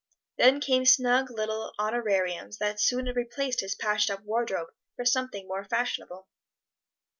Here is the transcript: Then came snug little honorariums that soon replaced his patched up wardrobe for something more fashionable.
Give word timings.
Then 0.39 0.59
came 0.61 0.83
snug 0.87 1.29
little 1.29 1.73
honorariums 1.77 2.57
that 2.57 2.79
soon 2.81 3.05
replaced 3.15 3.59
his 3.59 3.75
patched 3.75 4.09
up 4.09 4.23
wardrobe 4.23 4.69
for 4.95 5.05
something 5.05 5.47
more 5.47 5.63
fashionable. 5.63 6.27